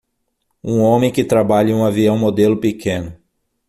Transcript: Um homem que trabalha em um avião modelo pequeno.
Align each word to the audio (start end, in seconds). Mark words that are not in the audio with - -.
Um 0.63 0.79
homem 0.81 1.11
que 1.11 1.23
trabalha 1.23 1.69
em 1.69 1.75
um 1.75 1.85
avião 1.85 2.17
modelo 2.17 2.57
pequeno. 2.59 3.15